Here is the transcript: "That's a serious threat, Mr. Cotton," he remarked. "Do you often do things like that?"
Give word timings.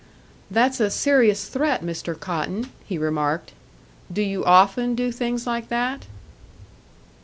"That's 0.49 0.79
a 0.79 0.89
serious 0.89 1.47
threat, 1.47 1.83
Mr. 1.83 2.19
Cotton," 2.19 2.71
he 2.83 2.97
remarked. 2.97 3.53
"Do 4.11 4.23
you 4.23 4.43
often 4.43 4.95
do 4.95 5.11
things 5.11 5.45
like 5.45 5.67
that?" 5.69 6.07